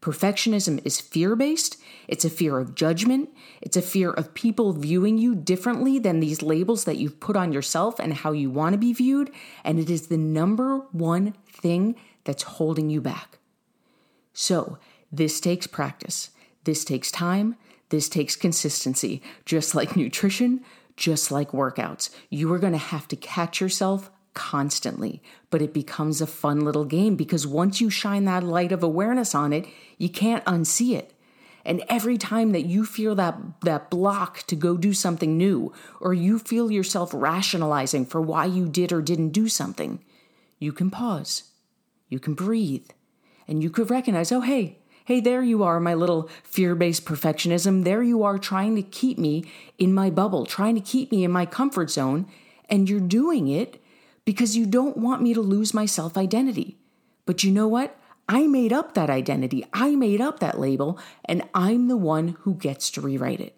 Perfectionism 0.00 0.80
is 0.86 0.98
fear 0.98 1.36
based. 1.36 1.76
It's 2.08 2.24
a 2.24 2.30
fear 2.30 2.58
of 2.58 2.74
judgment. 2.74 3.28
It's 3.60 3.76
a 3.76 3.82
fear 3.82 4.10
of 4.10 4.32
people 4.32 4.72
viewing 4.72 5.18
you 5.18 5.34
differently 5.34 5.98
than 5.98 6.20
these 6.20 6.40
labels 6.40 6.84
that 6.84 6.96
you've 6.96 7.20
put 7.20 7.36
on 7.36 7.52
yourself 7.52 7.98
and 7.98 8.14
how 8.14 8.32
you 8.32 8.50
want 8.50 8.72
to 8.72 8.78
be 8.78 8.94
viewed. 8.94 9.30
And 9.62 9.78
it 9.78 9.90
is 9.90 10.06
the 10.06 10.16
number 10.16 10.78
one 10.92 11.34
thing 11.46 11.96
that's 12.24 12.44
holding 12.44 12.88
you 12.88 13.02
back. 13.02 13.38
So, 14.32 14.78
this 15.12 15.38
takes 15.38 15.66
practice. 15.66 16.30
This 16.64 16.84
takes 16.84 17.10
time. 17.10 17.56
This 17.90 18.08
takes 18.08 18.34
consistency. 18.34 19.22
Just 19.44 19.74
like 19.74 19.96
nutrition, 19.96 20.64
just 20.96 21.30
like 21.30 21.50
workouts. 21.50 22.10
You 22.28 22.52
are 22.52 22.58
going 22.58 22.72
to 22.72 22.78
have 22.78 23.06
to 23.08 23.16
catch 23.16 23.60
yourself 23.60 24.10
constantly, 24.34 25.22
but 25.50 25.60
it 25.60 25.74
becomes 25.74 26.20
a 26.20 26.26
fun 26.26 26.60
little 26.60 26.84
game 26.84 27.16
because 27.16 27.46
once 27.46 27.80
you 27.80 27.90
shine 27.90 28.24
that 28.24 28.44
light 28.44 28.72
of 28.72 28.82
awareness 28.82 29.34
on 29.34 29.52
it, 29.52 29.66
you 29.98 30.08
can't 30.08 30.44
unsee 30.44 30.96
it. 30.96 31.12
And 31.64 31.82
every 31.88 32.16
time 32.16 32.52
that 32.52 32.64
you 32.64 32.86
feel 32.86 33.14
that, 33.16 33.36
that 33.62 33.90
block 33.90 34.44
to 34.44 34.56
go 34.56 34.76
do 34.76 34.94
something 34.94 35.36
new, 35.36 35.72
or 36.00 36.14
you 36.14 36.38
feel 36.38 36.70
yourself 36.70 37.10
rationalizing 37.12 38.06
for 38.06 38.20
why 38.20 38.46
you 38.46 38.66
did 38.68 38.92
or 38.92 39.02
didn't 39.02 39.30
do 39.30 39.46
something, 39.46 40.02
you 40.58 40.72
can 40.72 40.90
pause, 40.90 41.44
you 42.08 42.18
can 42.18 42.34
breathe, 42.34 42.88
and 43.46 43.62
you 43.62 43.68
could 43.68 43.90
recognize, 43.90 44.32
oh, 44.32 44.40
hey, 44.40 44.78
hey, 45.10 45.18
there 45.18 45.42
you 45.42 45.64
are, 45.64 45.80
my 45.80 45.92
little 45.92 46.30
fear 46.44 46.76
based 46.76 47.04
perfectionism. 47.04 47.82
There 47.82 48.00
you 48.00 48.22
are 48.22 48.38
trying 48.38 48.76
to 48.76 48.82
keep 48.82 49.18
me 49.18 49.42
in 49.76 49.92
my 49.92 50.08
bubble, 50.08 50.46
trying 50.46 50.76
to 50.76 50.80
keep 50.80 51.10
me 51.10 51.24
in 51.24 51.32
my 51.32 51.46
comfort 51.46 51.90
zone. 51.90 52.28
And 52.68 52.88
you're 52.88 53.00
doing 53.00 53.48
it 53.48 53.82
because 54.24 54.56
you 54.56 54.66
don't 54.66 54.96
want 54.96 55.20
me 55.20 55.34
to 55.34 55.40
lose 55.40 55.74
my 55.74 55.84
self 55.84 56.16
identity. 56.16 56.76
But 57.26 57.42
you 57.42 57.50
know 57.50 57.66
what? 57.66 57.98
I 58.28 58.46
made 58.46 58.72
up 58.72 58.94
that 58.94 59.10
identity. 59.10 59.66
I 59.72 59.96
made 59.96 60.20
up 60.20 60.38
that 60.38 60.60
label, 60.60 60.96
and 61.24 61.42
I'm 61.56 61.88
the 61.88 61.96
one 61.96 62.36
who 62.42 62.54
gets 62.54 62.88
to 62.92 63.00
rewrite 63.00 63.40
it. 63.40 63.56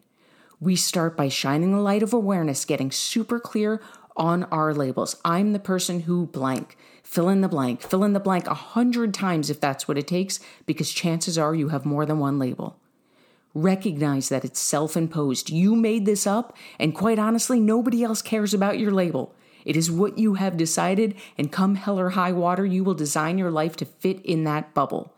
We 0.58 0.74
start 0.74 1.18
by 1.18 1.28
shining 1.28 1.72
the 1.72 1.82
light 1.82 2.02
of 2.02 2.14
awareness, 2.14 2.64
getting 2.64 2.90
super 2.90 3.38
clear 3.38 3.78
on 4.16 4.44
our 4.44 4.74
labels. 4.74 5.16
I'm 5.24 5.52
the 5.52 5.58
person 5.58 6.00
who 6.00 6.26
blank. 6.26 6.76
Fill 7.02 7.28
in 7.28 7.40
the 7.40 7.48
blank. 7.48 7.82
Fill 7.82 8.04
in 8.04 8.12
the 8.12 8.20
blank 8.20 8.46
a 8.46 8.54
hundred 8.54 9.12
times 9.12 9.50
if 9.50 9.60
that's 9.60 9.86
what 9.86 9.98
it 9.98 10.06
takes, 10.06 10.40
because 10.66 10.92
chances 10.92 11.36
are 11.38 11.54
you 11.54 11.68
have 11.68 11.84
more 11.84 12.06
than 12.06 12.18
one 12.18 12.38
label. 12.38 12.78
Recognize 13.54 14.28
that 14.30 14.44
it's 14.44 14.60
self 14.60 14.96
imposed. 14.96 15.50
You 15.50 15.76
made 15.76 16.06
this 16.06 16.26
up, 16.26 16.56
and 16.78 16.94
quite 16.94 17.18
honestly, 17.18 17.60
nobody 17.60 18.02
else 18.02 18.22
cares 18.22 18.54
about 18.54 18.78
your 18.78 18.92
label. 18.92 19.34
It 19.64 19.76
is 19.76 19.90
what 19.90 20.18
you 20.18 20.34
have 20.34 20.56
decided, 20.56 21.14
and 21.36 21.52
come 21.52 21.76
hell 21.76 22.00
or 22.00 22.10
high 22.10 22.32
water, 22.32 22.64
you 22.66 22.82
will 22.82 22.94
design 22.94 23.38
your 23.38 23.50
life 23.50 23.76
to 23.76 23.84
fit 23.84 24.20
in 24.24 24.44
that 24.44 24.74
bubble. 24.74 25.14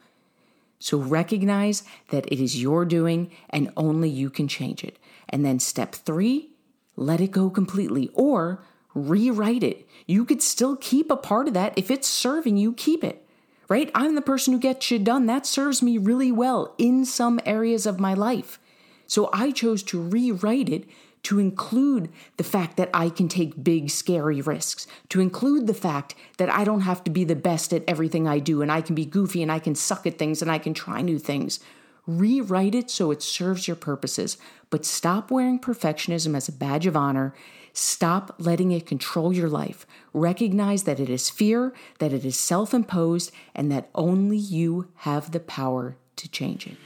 So 0.79 0.99
recognize 0.99 1.83
that 2.11 2.31
it 2.31 2.43
is 2.43 2.61
your 2.61 2.85
doing 2.85 3.31
and 3.49 3.73
only 3.75 4.11
you 4.11 4.29
can 4.29 4.49
change 4.49 4.85
it. 4.85 4.99
And 5.31 5.43
then 5.43 5.59
step 5.59 5.95
three, 5.95 6.51
let 6.95 7.23
it 7.23 7.31
go 7.31 7.49
completely 7.49 8.11
or 8.13 8.63
rewrite 8.95 9.63
it. 9.63 9.89
You 10.07 10.25
could 10.25 10.43
still 10.43 10.77
keep 10.77 11.11
a 11.11 11.17
part 11.17 11.49
of 11.49 11.55
that. 11.55 11.77
If 11.77 11.91
it's 11.91 12.09
serving 12.09 12.57
you, 12.57 12.73
keep 12.73 13.03
it, 13.03 13.27
right? 13.69 13.91
I'm 13.95 14.15
the 14.15 14.23
person 14.23 14.53
who 14.53 14.61
gets 14.61 14.87
shit 14.87 15.05
done. 15.05 15.27
That 15.27 15.47
serves 15.47 15.83
me 15.83 15.99
really 15.99 16.33
well 16.33 16.75
in 16.79 17.05
some 17.05 17.41
areas 17.45 17.87
of 17.87 18.01
my 18.01 18.15
life. 18.15 18.59
So 19.07 19.31
I 19.33 19.51
chose 19.51 19.83
to 19.85 20.01
rewrite 20.01 20.69
it 20.69 20.89
to 21.25 21.39
include 21.39 22.11
the 22.37 22.45
fact 22.45 22.77
that 22.77 22.91
I 22.93 23.09
can 23.09 23.29
take 23.29 23.65
big, 23.65 23.91
scary 23.91 24.41
risks, 24.41 24.87
to 25.09 25.21
include 25.21 25.67
the 25.67 25.75
fact 25.75 26.15
that 26.37 26.51
I 26.51 26.65
don't 26.65 26.83
have 26.83 27.03
to 27.05 27.11
be 27.11 27.25
the 27.25 27.35
best 27.35 27.73
at 27.73 27.83
everything 27.89 28.29
I 28.29 28.39
do 28.39 28.63
and 28.63 28.71
I 28.71 28.83
can 28.83 28.95
be 28.95 29.07
goofy 29.07 29.43
and 29.43 29.51
I 29.51 29.59
can 29.59 29.75
suck 29.75 30.07
at 30.07 30.19
things 30.19 30.43
and 30.43 30.51
I 30.51 30.59
can 30.59 30.75
try 30.75 31.01
new 31.01 31.19
things. 31.19 31.61
Rewrite 32.07 32.75
it 32.75 32.91
so 32.91 33.11
it 33.11 33.23
serves 33.23 33.67
your 33.67 33.77
purposes, 33.77 34.37
but 34.69 34.85
stop 34.85 35.31
wearing 35.31 35.59
perfectionism 35.59 36.37
as 36.37 36.49
a 36.49 36.53
badge 36.53 36.87
of 36.87 36.97
honor. 36.97 37.35
Stop 37.75 38.35
letting 38.39 38.71
it 38.71 38.87
control 38.87 39.33
your 39.33 39.49
life. 39.49 39.85
Recognize 40.13 40.85
that 40.85 41.01
it 41.01 41.11
is 41.11 41.29
fear, 41.29 41.75
that 41.99 42.13
it 42.13 42.25
is 42.25 42.39
self 42.39 42.73
imposed, 42.73 43.33
and 43.55 43.73
that 43.73 43.91
only 43.97 44.37
you 44.37 44.87
have 44.99 45.33
the 45.33 45.41
power 45.41 45.97
to 46.17 46.29
change 46.29 46.69
it. 46.69 46.77